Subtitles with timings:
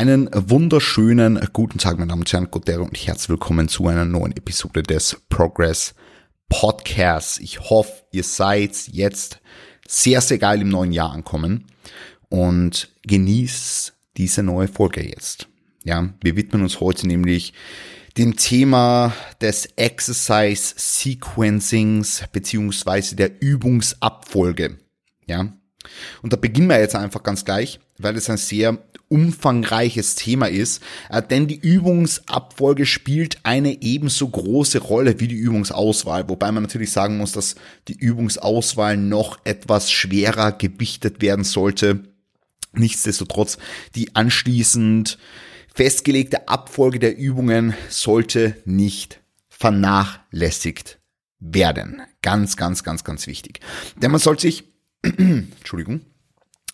[0.00, 4.34] Einen wunderschönen guten Tag, meine Damen und Herren, Gotero und herzlich willkommen zu einer neuen
[4.34, 5.94] Episode des Progress
[6.48, 7.38] Podcasts.
[7.38, 9.42] Ich hoffe, ihr seid jetzt
[9.86, 11.66] sehr, sehr geil im neuen Jahr ankommen
[12.30, 15.48] und genießt diese neue Folge jetzt.
[15.84, 17.52] Ja, wir widmen uns heute nämlich
[18.16, 19.12] dem Thema
[19.42, 24.78] des Exercise Sequencings beziehungsweise der Übungsabfolge.
[25.26, 25.52] Ja,
[26.22, 28.78] und da beginnen wir jetzt einfach ganz gleich, weil es ein sehr
[29.08, 36.28] umfangreiches Thema ist, äh, denn die Übungsabfolge spielt eine ebenso große Rolle wie die Übungsauswahl,
[36.28, 37.56] wobei man natürlich sagen muss, dass
[37.88, 42.04] die Übungsauswahl noch etwas schwerer gewichtet werden sollte.
[42.72, 43.58] Nichtsdestotrotz,
[43.96, 45.18] die anschließend
[45.74, 51.00] festgelegte Abfolge der Übungen sollte nicht vernachlässigt
[51.40, 52.02] werden.
[52.22, 53.60] Ganz, ganz, ganz, ganz wichtig.
[53.96, 54.64] Denn man sollte sich,
[55.02, 56.02] Entschuldigung,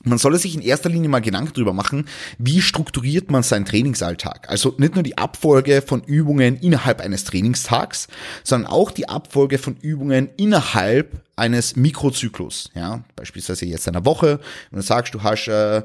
[0.07, 2.07] man solle sich in erster Linie mal Gedanken darüber machen,
[2.39, 4.49] wie strukturiert man seinen Trainingsalltag.
[4.49, 8.09] Also nicht nur die Abfolge von Übungen innerhalb eines Trainingstags,
[8.45, 12.71] sondern auch die Abfolge von Übungen innerhalb eines Mikrozyklus.
[12.75, 15.83] Ja, beispielsweise jetzt einer Woche, wenn du sagst, du hast äh,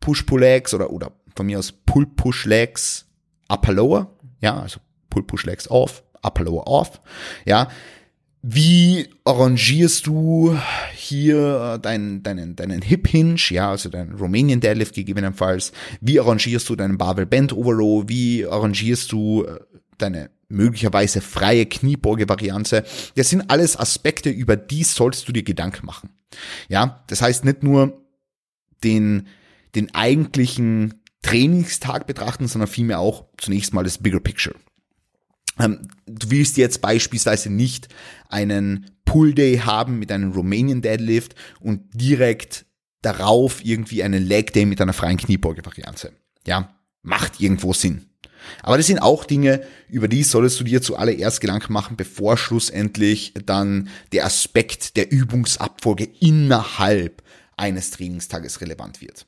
[0.00, 3.06] Push-Pull-Legs oder, oder von mir aus Pull-Push-Legs
[3.48, 7.00] Upper-Lower, ja, also Pull-Push-Legs off, Upper-Lower off,
[7.44, 7.68] ja,
[8.48, 10.56] wie arrangierst du
[10.94, 15.72] hier deinen, deinen, deinen Hip Hinge, ja, also deinen Romanian Deadlift gegebenenfalls?
[16.00, 18.04] Wie arrangierst du deinen Barbell Bend Overrow?
[18.06, 19.58] Wie arrangierst du äh,
[19.98, 22.84] deine möglicherweise freie Kniebeuge-Variante?
[23.16, 26.10] Das sind alles Aspekte, über die sollst du dir Gedanken machen.
[26.68, 28.00] Ja, das heißt nicht nur
[28.84, 29.26] den,
[29.74, 34.54] den eigentlichen Trainingstag betrachten, sondern vielmehr auch zunächst mal das Bigger Picture.
[35.58, 37.88] Ähm, du willst jetzt beispielsweise nicht
[38.28, 42.66] einen Pull Day haben mit einem Romanian Deadlift und direkt
[43.02, 46.12] darauf irgendwie einen Leg Day mit einer freien Kniebeuge-Variante.
[46.46, 48.06] Ja, macht irgendwo Sinn.
[48.62, 53.32] Aber das sind auch Dinge, über die solltest du dir zuallererst Gedanken machen, bevor schlussendlich
[53.44, 57.22] dann der Aspekt der Übungsabfolge innerhalb
[57.56, 59.26] eines Trainingstages relevant wird.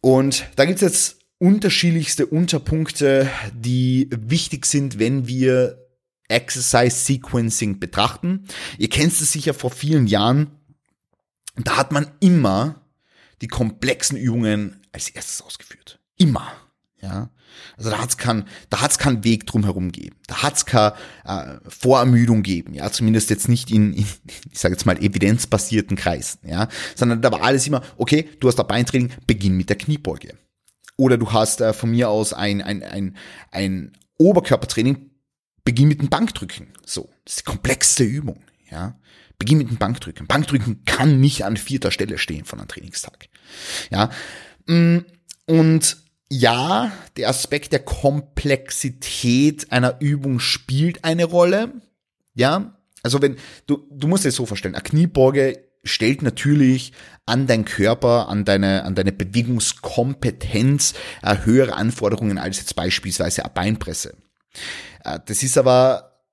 [0.00, 5.88] Und da gibt's jetzt unterschiedlichste Unterpunkte, die wichtig sind, wenn wir
[6.28, 8.44] Exercise Sequencing betrachten.
[8.78, 10.52] Ihr kennt es sicher vor vielen Jahren.
[11.56, 12.82] Da hat man immer
[13.40, 15.98] die komplexen Übungen als erstes ausgeführt.
[16.18, 16.52] Immer.
[17.00, 17.30] Ja.
[17.76, 20.16] Also da hat's keinen, da hat's keinen Weg drum herum geben.
[20.26, 24.06] Da hat's keine äh, Vorermüdung geben, ja, zumindest jetzt nicht in, in
[24.50, 28.56] ich sage jetzt mal evidenzbasierten Kreisen, ja, sondern da war alles immer, okay, du hast
[28.56, 30.34] da Beintraining, beginn mit der Kniebeuge.
[31.00, 33.16] Oder du hast äh, von mir aus ein, ein, ein,
[33.50, 35.10] ein Oberkörpertraining,
[35.64, 36.74] beginn mit dem Bankdrücken.
[36.84, 38.42] So, das ist die komplexste Übung.
[38.70, 39.00] Ja,
[39.38, 40.26] beginn mit dem Bankdrücken.
[40.26, 43.28] Bankdrücken kann nicht an vierter Stelle stehen von einem Trainingstag.
[43.90, 44.10] Ja,
[44.66, 44.98] mm,
[45.46, 45.96] und
[46.28, 51.80] ja, der Aspekt der Komplexität einer Übung spielt eine Rolle.
[52.34, 56.92] Ja, also wenn du du musst dir so vorstellen, eine Kniebeuge stellt natürlich
[57.26, 63.54] an dein Körper, an deine, an deine Bewegungskompetenz äh, höhere Anforderungen als jetzt beispielsweise eine
[63.54, 64.16] Beinpresse.
[65.04, 66.24] Äh, das ist aber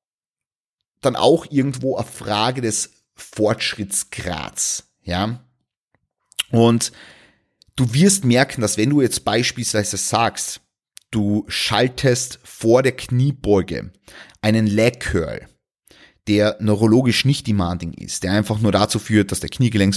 [1.02, 5.44] dann auch irgendwo eine Frage des Fortschrittsgrads, ja.
[6.52, 6.92] Und
[7.76, 10.62] du wirst merken, dass wenn du jetzt beispielsweise sagst,
[11.12, 13.92] du schaltest vor der Kniebeuge
[14.42, 15.48] einen Leg Curl,
[16.28, 19.96] der neurologisch nicht demanding ist, der einfach nur dazu führt, dass der Kniegelenk,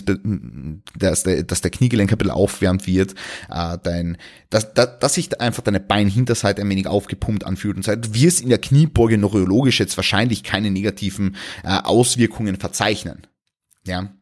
[0.99, 3.15] dass der, dass der Kniegelenk ein bisschen aufwärmt wird,
[3.51, 4.17] äh, dein,
[4.49, 8.41] dass, dass, dass sich einfach deine Beinhinterseite ein wenig aufgepumpt anfühlt und so Du wirst
[8.41, 13.27] in der Kniebeuge neurologisch jetzt wahrscheinlich keine negativen äh, Auswirkungen verzeichnen.
[13.87, 14.13] Ja,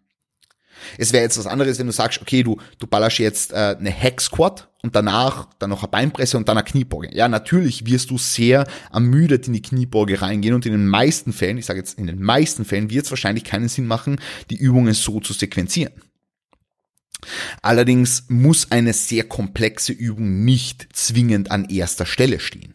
[0.97, 3.93] es wäre jetzt was anderes, wenn du sagst, okay, du, du ballerst jetzt äh, eine
[3.93, 7.15] Hack Squat und danach dann noch eine Beinpresse und dann eine Kniebeuge.
[7.15, 11.59] Ja, natürlich wirst du sehr ermüdet in die Kniebeuge reingehen und in den meisten Fällen,
[11.59, 14.95] ich sage jetzt in den meisten Fällen, wird es wahrscheinlich keinen Sinn machen, die Übungen
[14.95, 15.93] so zu sequenzieren.
[17.63, 22.75] Allerdings muss eine sehr komplexe Übung nicht zwingend an erster Stelle stehen.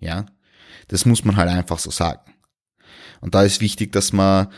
[0.00, 0.26] Ja,
[0.88, 2.32] das muss man halt einfach so sagen.
[3.20, 4.48] Und da ist wichtig, dass man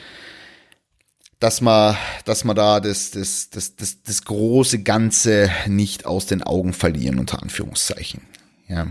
[1.45, 1.95] dass man,
[2.25, 7.19] dass man da das, das, das, das, das große Ganze nicht aus den Augen verlieren,
[7.19, 8.23] unter Anführungszeichen.
[8.67, 8.87] Ja.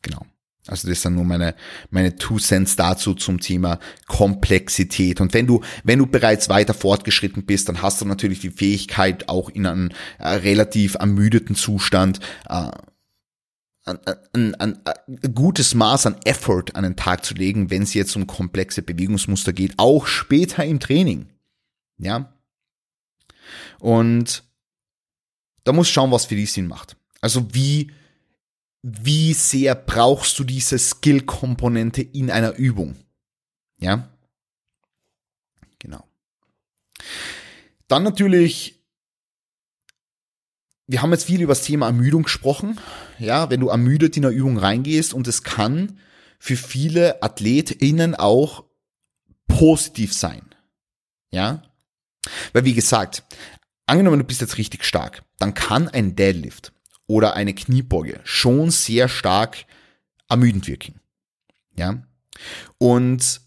[0.00, 0.24] Genau.
[0.68, 1.56] Also das sind nur meine,
[1.90, 5.20] meine Two Cents dazu zum Thema Komplexität.
[5.20, 9.28] Und wenn du, wenn du bereits weiter fortgeschritten bist, dann hast du natürlich die Fähigkeit,
[9.28, 9.90] auch in einem
[10.20, 12.70] äh, relativ ermüdeten Zustand äh,
[13.84, 13.98] ein,
[14.32, 18.26] ein, ein, gutes Maß an Effort an den Tag zu legen, wenn es jetzt um
[18.26, 21.28] komplexe Bewegungsmuster geht, auch später im Training.
[21.98, 22.32] Ja.
[23.80, 24.44] Und
[25.64, 26.96] da muss schauen, was für dich Sinn macht.
[27.20, 27.92] Also wie,
[28.82, 32.96] wie sehr brauchst du diese Skill-Komponente in einer Übung?
[33.78, 34.08] Ja?
[35.78, 36.04] Genau.
[37.88, 38.81] Dann natürlich,
[40.92, 42.78] wir haben jetzt viel über das Thema Ermüdung gesprochen.
[43.18, 45.98] Ja, wenn du ermüdet in eine Übung reingehst und es kann
[46.38, 48.64] für viele AthletInnen auch
[49.48, 50.42] positiv sein.
[51.30, 51.62] Ja?
[52.52, 53.24] Weil wie gesagt,
[53.86, 56.74] angenommen du bist jetzt richtig stark, dann kann ein Deadlift
[57.06, 59.64] oder eine Kniebeuge schon sehr stark
[60.28, 61.00] ermüdend wirken.
[61.74, 62.02] Ja?
[62.76, 63.40] Und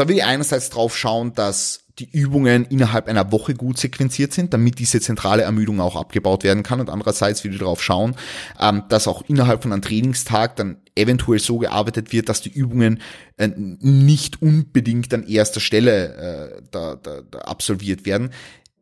[0.00, 4.54] da will ich einerseits drauf schauen, dass die Übungen innerhalb einer Woche gut sequenziert sind,
[4.54, 6.80] damit diese zentrale Ermüdung auch abgebaut werden kann.
[6.80, 8.16] Und andererseits will ich darauf schauen,
[8.58, 13.02] ähm, dass auch innerhalb von einem Trainingstag dann eventuell so gearbeitet wird, dass die Übungen
[13.36, 16.14] äh, nicht unbedingt an erster Stelle
[16.56, 18.30] äh, da, da, da absolviert werden.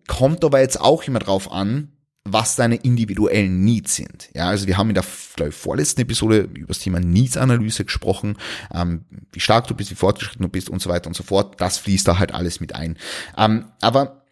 [0.07, 1.91] Kommt aber jetzt auch immer drauf an,
[2.25, 4.29] was deine individuellen Needs sind.
[4.35, 5.05] Ja, also wir haben in der
[5.35, 8.37] glaube ich, vorletzten Episode über das Thema Needs-Analyse gesprochen,
[8.75, 11.61] ähm, wie stark du bist, wie fortgeschritten du bist und so weiter und so fort.
[11.61, 12.97] Das fließt da halt alles mit ein.
[13.37, 14.23] Ähm, aber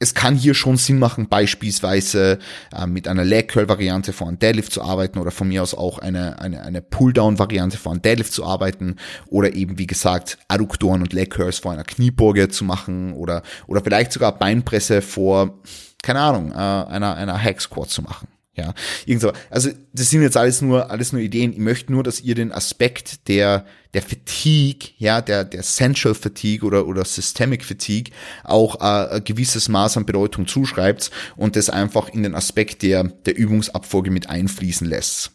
[0.00, 2.38] es kann hier schon Sinn machen, beispielsweise
[2.76, 5.98] äh, mit einer Leg Curl Variante einem Deadlift zu arbeiten oder von mir aus auch
[5.98, 8.96] eine, eine, eine Pull-Down Variante einem Deadlift zu arbeiten
[9.28, 13.82] oder eben, wie gesagt, Adduktoren und Leg Curls vor einer Kniebeuge zu machen oder, oder
[13.82, 15.60] vielleicht sogar Beinpresse vor
[16.04, 18.28] keine Ahnung, äh, einer, einer Hack Squad zu machen.
[18.56, 18.72] Ja,
[19.04, 19.32] irgendso.
[19.50, 21.52] Also das sind jetzt alles nur alles nur Ideen.
[21.52, 26.64] Ich möchte nur, dass ihr den Aspekt der der Fatigue, ja, der der Central Fatigue
[26.64, 28.14] oder oder Systemic Fatigue
[28.44, 33.02] auch äh, ein gewisses Maß an Bedeutung zuschreibt und das einfach in den Aspekt der
[33.02, 35.32] der Übungsabfolge mit einfließen lässt.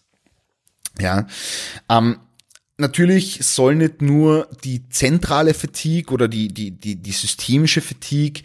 [0.98, 1.28] Ja,
[1.90, 2.20] ähm,
[2.78, 8.44] natürlich soll nicht nur die zentrale Fatigue oder die die die die systemische Fatigue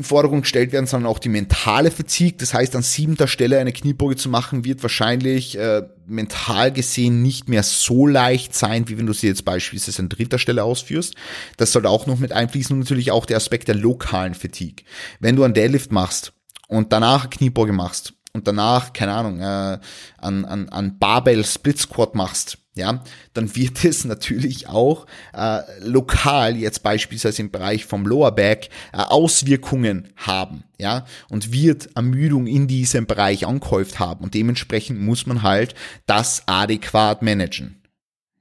[0.00, 2.38] in Forderung gestellt werden, sondern auch die mentale Fatigue.
[2.38, 7.50] Das heißt, an siebter Stelle eine Kniebeuge zu machen, wird wahrscheinlich äh, mental gesehen nicht
[7.50, 11.14] mehr so leicht sein, wie wenn du sie jetzt beispielsweise an dritter Stelle ausführst.
[11.58, 14.86] Das soll auch noch mit einfließen und natürlich auch der Aspekt der lokalen Fatigue.
[15.20, 16.32] Wenn du einen Deadlift machst
[16.66, 19.78] und danach eine Kniebeuge machst und danach, keine Ahnung, äh,
[20.16, 23.02] an, an, an Barbell Split Squat machst, ja,
[23.32, 28.98] dann wird es natürlich auch äh, lokal, jetzt beispielsweise im Bereich vom Lower Back, äh,
[28.98, 35.42] Auswirkungen haben, ja, und wird Ermüdung in diesem Bereich angehäuft haben und dementsprechend muss man
[35.42, 35.74] halt
[36.06, 37.82] das adäquat managen,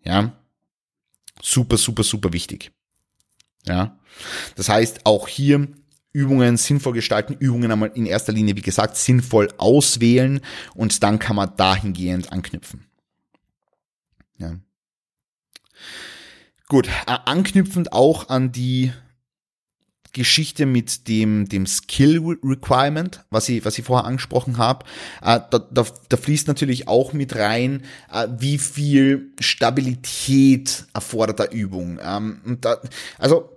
[0.03, 0.33] ja.
[1.41, 2.71] Super, super, super wichtig.
[3.65, 3.97] Ja.
[4.55, 5.69] Das heißt, auch hier
[6.11, 10.41] Übungen sinnvoll gestalten, Übungen einmal in erster Linie, wie gesagt, sinnvoll auswählen
[10.75, 12.88] und dann kann man dahingehend anknüpfen.
[14.39, 14.55] Ja.
[16.67, 18.91] Gut, anknüpfend auch an die
[20.13, 24.85] Geschichte mit dem, dem Skill Requirement, was ich, was ich vorher angesprochen habe,
[25.21, 31.51] äh, da, da, da fließt natürlich auch mit rein, äh, wie viel Stabilität erfordert der
[31.51, 31.99] Übung.
[32.03, 32.81] Ähm, da,
[33.17, 33.55] also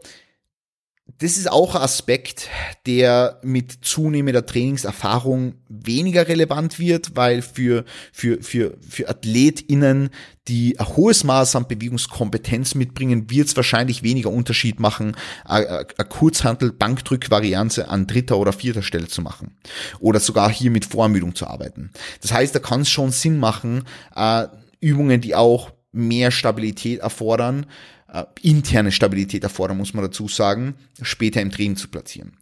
[1.18, 2.48] das ist auch ein Aspekt,
[2.86, 10.10] der mit zunehmender Trainingserfahrung weniger relevant wird, weil für, für, für, für AthletInnen,
[10.48, 17.88] die ein hohes Maß an Bewegungskompetenz mitbringen, wird es wahrscheinlich weniger Unterschied machen, eine Kurzhantel-Bankdrück-Variante
[17.88, 19.56] an dritter oder vierter Stelle zu machen.
[20.00, 21.92] Oder sogar hier mit Vorermüdung zu arbeiten.
[22.20, 23.84] Das heißt, da kann es schon Sinn machen,
[24.16, 24.48] äh,
[24.80, 27.66] Übungen, die auch mehr Stabilität erfordern,
[28.12, 32.32] äh, interne Stabilität erfordern, muss man dazu sagen, später im Training zu platzieren.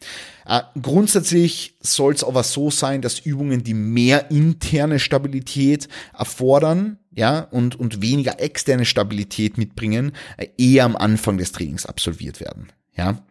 [0.44, 7.40] Äh, grundsätzlich soll es aber so sein, dass Übungen, die mehr interne Stabilität erfordern, ja,
[7.40, 13.22] und, und weniger externe Stabilität mitbringen, äh, eher am Anfang des Trainings absolviert werden, ja.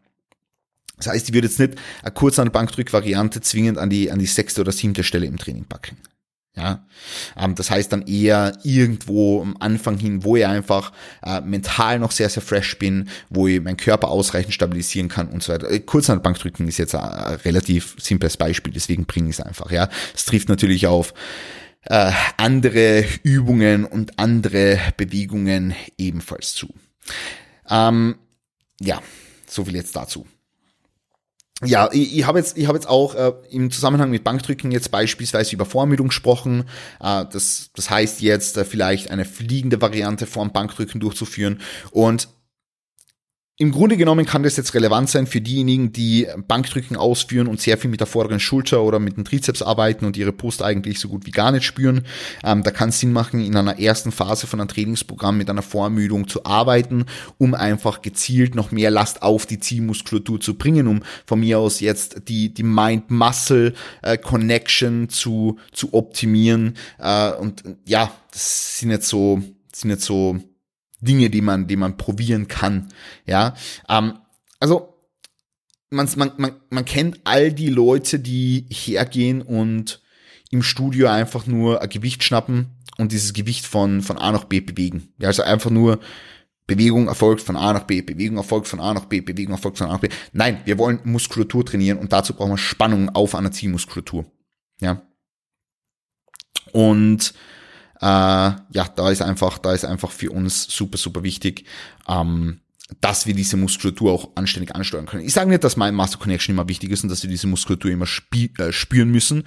[0.95, 4.61] Das heißt, ich würde jetzt nicht eine kurze Bankdrück-Variante zwingend an die, an die sechste
[4.61, 5.97] oder siebte Stelle im Training packen.
[6.55, 6.85] Ja,
[7.37, 10.91] ähm, das heißt dann eher irgendwo am Anfang hin, wo ich einfach
[11.23, 15.43] äh, mental noch sehr, sehr fresh bin, wo ich meinen Körper ausreichend stabilisieren kann und
[15.43, 15.69] so weiter.
[15.69, 19.71] Äh, Kurzhandbankdrücken ist jetzt ein, ein relativ simples Beispiel, deswegen bringe ich es einfach.
[19.71, 21.13] Ja, es trifft natürlich auf
[21.85, 26.73] äh, andere Übungen und andere Bewegungen ebenfalls zu.
[27.69, 28.15] Ähm,
[28.81, 29.01] ja,
[29.47, 30.25] so viel jetzt dazu
[31.65, 34.91] ja, ich, ich habe jetzt, ich habe jetzt auch äh, im Zusammenhang mit Bankdrücken jetzt
[34.91, 36.65] beispielsweise über Vorermüdung gesprochen.
[37.01, 41.59] Äh, das, das heißt jetzt äh, vielleicht eine fliegende Variante vom Bankdrücken durchzuführen.
[41.91, 42.29] Und
[43.61, 47.77] im Grunde genommen kann das jetzt relevant sein für diejenigen, die Bankdrücken ausführen und sehr
[47.77, 51.09] viel mit der vorderen Schulter oder mit dem Trizeps arbeiten und ihre Brust eigentlich so
[51.09, 52.05] gut wie gar nicht spüren.
[52.41, 55.61] Ähm, da kann es Sinn machen, in einer ersten Phase von einem Trainingsprogramm mit einer
[55.61, 57.03] Vorermüdung zu arbeiten,
[57.37, 61.81] um einfach gezielt noch mehr Last auf die Zielmuskulatur zu bringen, um von mir aus
[61.81, 66.77] jetzt die, die Mind-Muscle-Connection äh, zu, zu optimieren.
[66.97, 70.39] Äh, und ja, das sind jetzt so, sind jetzt so
[71.01, 72.89] Dinge, die man, die man probieren kann.
[73.25, 73.55] Ja,
[73.87, 74.19] ähm,
[74.59, 74.95] also
[75.89, 80.01] man, man, man, man kennt all die Leute, die hergehen und
[80.51, 84.59] im Studio einfach nur ein Gewicht schnappen und dieses Gewicht von, von A nach B
[84.59, 85.13] bewegen.
[85.19, 85.99] Ja, also einfach nur
[86.67, 89.87] Bewegung erfolgt von A nach B, Bewegung erfolgt von A nach B, Bewegung erfolgt von
[89.87, 90.09] A nach B.
[90.33, 94.25] Nein, wir wollen Muskulatur trainieren und dazu brauchen wir Spannung auf einer Zielmuskulatur.
[94.79, 95.01] Ja.
[96.71, 97.33] Und
[98.01, 101.65] äh, ja, da ist einfach, da ist einfach für uns super, super wichtig,
[102.07, 102.61] ähm,
[103.01, 105.23] dass wir diese Muskulatur auch anständig ansteuern können.
[105.23, 107.91] Ich sage nicht, dass mein Master Connection immer wichtig ist und dass wir diese Muskulatur
[107.91, 109.43] immer äh, spüren müssen,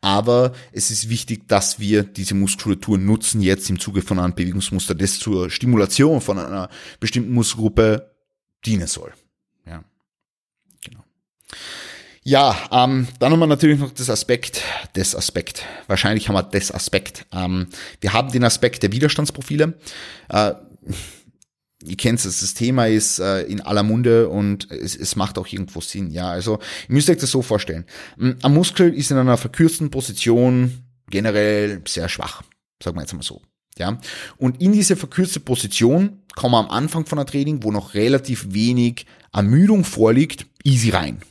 [0.00, 4.94] aber es ist wichtig, dass wir diese Muskulatur nutzen jetzt im Zuge von einem Bewegungsmuster,
[4.94, 8.14] das zur Stimulation von einer bestimmten Muskelgruppe
[8.64, 9.12] dienen soll.
[9.66, 9.84] Ja,
[10.82, 11.04] genau.
[12.26, 14.60] Ja, ähm, dann haben wir natürlich noch das Aspekt,
[14.94, 15.64] das Aspekt.
[15.86, 17.24] Wahrscheinlich haben wir das Aspekt.
[17.32, 17.68] Ähm,
[18.00, 19.74] wir haben den Aspekt der Widerstandsprofile.
[20.30, 20.54] Äh,
[21.84, 25.46] ihr kennt es, das Thema ist äh, in aller Munde und es, es macht auch
[25.46, 26.10] irgendwo Sinn.
[26.10, 27.84] Ja, also ihr müsst euch das so vorstellen.
[28.18, 32.42] Ein Muskel ist in einer verkürzten Position generell sehr schwach,
[32.82, 33.40] sagen wir jetzt mal so.
[33.78, 34.00] Ja,
[34.36, 38.52] und in diese verkürzte Position kommen wir am Anfang von der Training, wo noch relativ
[38.52, 41.22] wenig Ermüdung vorliegt, easy rein.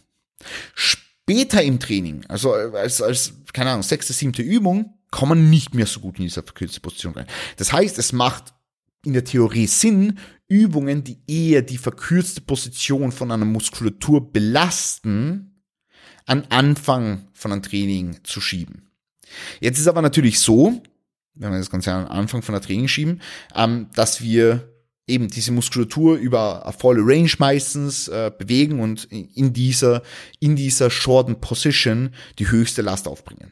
[0.74, 5.88] Später im Training, also als, als, keine Ahnung, sechste, siebte Übung, kann man nicht mehr
[5.88, 7.28] so gut in dieser verkürzte Position rein.
[7.58, 8.54] Das heißt, es macht
[9.06, 15.64] in der Theorie Sinn, Übungen, die eher die verkürzte Position von einer Muskulatur belasten,
[16.26, 18.90] an Anfang von einem Training zu schieben.
[19.60, 20.82] Jetzt ist aber natürlich so,
[21.34, 23.22] wenn wir das Ganze an Anfang von der Training schieben,
[23.54, 24.75] ähm, dass wir
[25.08, 30.02] eben diese Muskulatur über eine volle Range meistens äh, bewegen und in dieser,
[30.40, 33.52] in dieser shorten Position die höchste Last aufbringen.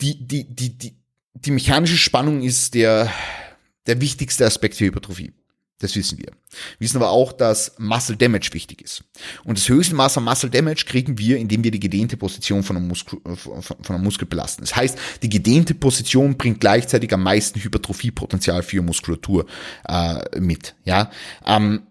[0.00, 0.96] Die, die, die, die,
[1.34, 3.12] die mechanische Spannung ist der,
[3.86, 5.32] der wichtigste Aspekt der Hypertrophie.
[5.80, 6.26] Das wissen wir.
[6.26, 6.34] Wir
[6.80, 9.04] wissen aber auch, dass Muscle Damage wichtig ist.
[9.44, 12.76] Und das höchste Maß an Muscle Damage kriegen wir, indem wir die gedehnte Position von
[12.76, 14.62] einem, Muskel, von, von einem Muskel belasten.
[14.62, 19.46] Das heißt, die gedehnte Position bringt gleichzeitig am meisten Hypertrophiepotenzial für Muskulatur
[19.88, 20.74] äh, mit.
[20.84, 21.10] Ja,
[21.46, 21.82] ähm,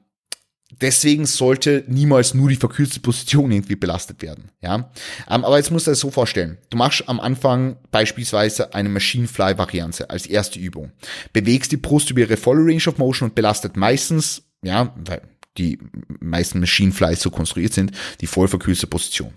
[0.71, 4.51] deswegen sollte niemals nur die verkürzte Position irgendwie belastet werden.
[4.61, 4.91] Ja,
[5.29, 9.27] ähm, aber jetzt musst du es so vorstellen: Du machst am Anfang beispielsweise eine Machine
[9.27, 10.91] Fly Variante als erste Übung,
[11.33, 15.21] bewegst die Brust über ihre volle Range of Motion und belastet meistens, ja, weil
[15.57, 15.79] die
[16.19, 19.33] meisten Machine Flies so konstruiert sind, die voll verkürzte Position.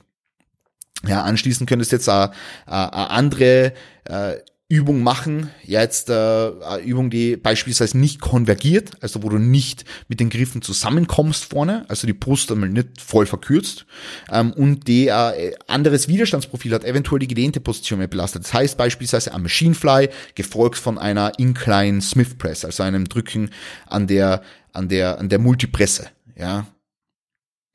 [1.06, 2.32] Ja, anschließend könntest du jetzt eine,
[2.66, 3.72] eine andere
[4.04, 4.34] äh,
[4.70, 10.30] Übung machen, jetzt äh, Übung, die beispielsweise nicht konvergiert, also wo du nicht mit den
[10.30, 13.84] Griffen zusammenkommst vorne, also die Brust einmal nicht voll verkürzt
[14.30, 18.44] ähm, und die äh, anderes Widerstandsprofil hat, eventuell die gedehnte Position mehr belastet.
[18.44, 23.50] Das heißt beispielsweise ein Machine Fly gefolgt von einer Incline Smith Press, also einem Drücken
[23.88, 26.68] an der an der an der Multipresse, ja,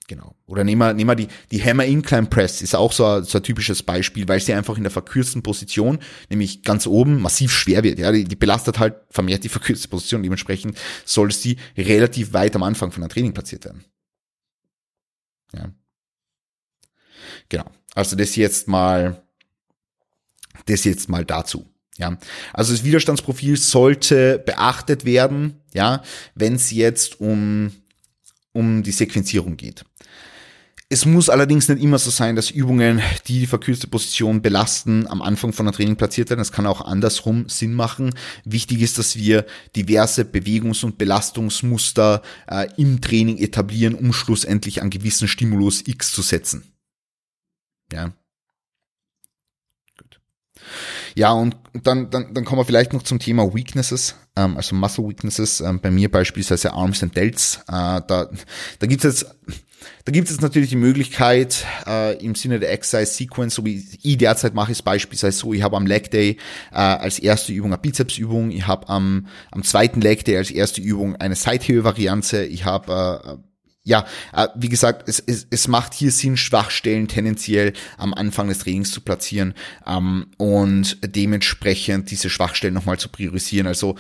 [0.08, 0.36] Genau.
[0.46, 3.40] Oder nehmen wir, nehmen wir die, die Hammer Incline Press ist auch so ein, so
[3.40, 7.84] ein typisches Beispiel, weil sie einfach in der verkürzten Position, nämlich ganz oben, massiv schwer
[7.84, 7.98] wird.
[7.98, 10.22] Ja, die, die belastet halt vermehrt die verkürzte Position.
[10.22, 13.84] Dementsprechend soll sie relativ weit am Anfang von einem Training platziert werden.
[15.54, 15.72] Ja.
[17.50, 17.66] Genau.
[17.96, 19.24] Also das jetzt mal,
[20.68, 21.66] das jetzt mal dazu.
[21.98, 22.18] Ja,
[22.54, 26.04] also das Widerstandsprofil sollte beachtet werden, ja,
[26.36, 27.72] wenn es jetzt um
[28.56, 29.84] um die Sequenzierung geht.
[30.88, 35.24] Es muss allerdings nicht immer so sein, dass Übungen, die die verkürzte Position belasten, am
[35.24, 36.42] Anfang von einer Training platziert werden.
[36.42, 38.14] Es kann auch andersrum Sinn machen.
[38.44, 44.92] Wichtig ist, dass wir diverse Bewegungs- und Belastungsmuster äh, im Training etablieren, um schlussendlich an
[44.92, 46.72] gewissen Stimulus X zu setzen.
[47.92, 48.14] Ja.
[51.16, 55.08] Ja, und dann, dann, dann kommen wir vielleicht noch zum Thema Weaknesses, ähm, also Muscle
[55.08, 55.62] Weaknesses.
[55.62, 57.62] Ähm, bei mir beispielsweise Arms and Delts.
[57.68, 58.30] Äh, da
[58.80, 59.26] da gibt's jetzt
[60.06, 64.18] da gibt es natürlich die Möglichkeit, äh, im Sinne der Exercise Sequence, so wie ich
[64.18, 66.38] derzeit mache, ist beispielsweise so, ich habe am Leg Day
[66.72, 70.82] äh, als erste Übung eine Bizepsübung, ich habe am, am zweiten Leg Day als erste
[70.82, 73.55] Übung eine Seithebe-Variante, ich habe äh,
[73.86, 78.60] ja, äh, wie gesagt, es, es, es macht hier Sinn, Schwachstellen tendenziell am Anfang des
[78.60, 79.54] Trainings zu platzieren
[79.86, 83.68] ähm, und dementsprechend diese Schwachstellen nochmal zu priorisieren.
[83.68, 83.96] Also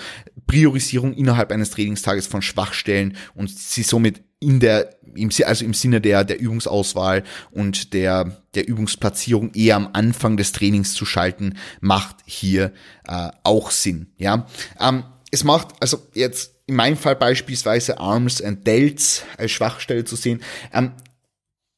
[0.48, 6.02] Priorisierung innerhalb eines Trainingstages von Schwachstellen und sie somit in der, im, also im Sinne
[6.02, 12.18] der, der Übungsauswahl und der, der Übungsplatzierung eher am Anfang des Trainings zu schalten, macht
[12.26, 12.74] hier
[13.08, 14.08] äh, auch Sinn.
[14.18, 14.48] Ja,
[14.80, 20.16] ähm, es macht, also jetzt in meinem Fall beispielsweise Arms and Delts als Schwachstelle zu
[20.16, 20.42] sehen.
[20.74, 20.92] Ähm,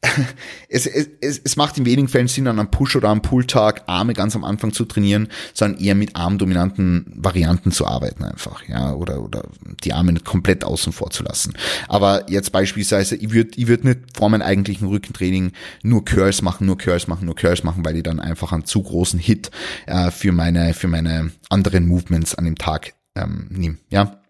[0.69, 4.13] es, es, es macht in wenigen Fällen Sinn, an einem Push- oder am Pull-Tag Arme
[4.13, 9.23] ganz am Anfang zu trainieren, sondern eher mit armdominanten Varianten zu arbeiten einfach, ja, oder,
[9.23, 9.43] oder
[9.83, 11.53] die Arme nicht komplett außen vor zu lassen.
[11.87, 15.51] Aber jetzt beispielsweise, ich würde ich würd nicht vor meinem eigentlichen Rückentraining
[15.81, 18.83] nur Curls machen, nur Curls machen, nur Curls machen, weil ich dann einfach einen zu
[18.83, 19.49] großen Hit
[19.87, 24.21] äh, für meine, für meine anderen Movements an dem Tag ähm, nehme, ja.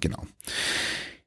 [0.00, 0.24] Genau.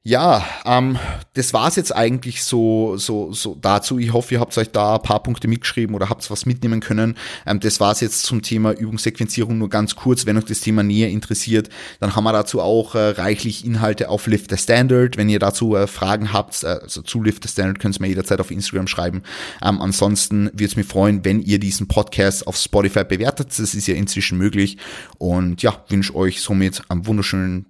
[0.10, 0.98] Ja, ähm,
[1.34, 4.00] das war's jetzt eigentlich so, so, so dazu.
[4.00, 7.18] Ich hoffe, ihr habt euch da ein paar Punkte mitgeschrieben oder habt was mitnehmen können.
[7.46, 10.26] Ähm, das war's jetzt zum Thema Übungssequenzierung nur ganz kurz.
[10.26, 11.68] Wenn euch das Thema näher interessiert,
[12.00, 15.18] dann haben wir dazu auch äh, reichlich Inhalte auf Lift the Standard.
[15.18, 18.08] Wenn ihr dazu äh, Fragen habt, äh, also zu Lift the Standard, könnt ihr mir
[18.08, 19.24] jederzeit auf Instagram schreiben.
[19.62, 23.50] Ähm, ansonsten würde es mich freuen, wenn ihr diesen Podcast auf Spotify bewertet.
[23.50, 24.78] Das ist ja inzwischen möglich.
[25.18, 27.66] Und ja, wünsche euch somit einen wunderschönen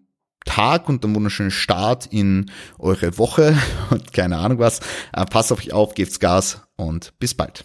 [0.48, 2.50] Tag und einen wunderschönen Start in
[2.80, 3.56] eure Woche
[3.92, 4.80] und keine Ahnung was.
[5.14, 7.64] Äh, passt auf euch auf, gebt's Gas und bis bald.